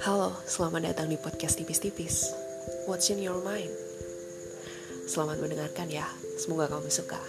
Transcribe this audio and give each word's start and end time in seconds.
Halo, 0.00 0.32
selamat 0.48 0.80
datang 0.88 1.12
di 1.12 1.20
podcast 1.20 1.60
tipis-tipis. 1.60 2.32
What's 2.88 3.12
in 3.12 3.20
your 3.20 3.36
mind? 3.44 3.68
Selamat 5.04 5.44
mendengarkan 5.44 5.92
ya, 5.92 6.08
semoga 6.40 6.72
kamu 6.72 6.88
suka. 6.88 7.20